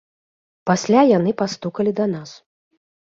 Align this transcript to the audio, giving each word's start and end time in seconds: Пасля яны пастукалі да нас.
Пасля 0.69 1.03
яны 1.17 1.33
пастукалі 1.41 1.91
да 2.01 2.05
нас. 2.15 2.29